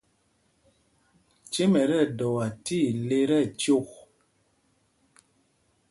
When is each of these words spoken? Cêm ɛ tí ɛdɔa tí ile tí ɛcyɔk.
Cêm 1.51 1.73
ɛ 1.81 1.83
tí 1.89 1.95
ɛdɔa 2.03 2.45
tí 2.65 2.77
ile 2.89 3.17
tí 3.29 3.37
ɛcyɔk. 3.51 3.89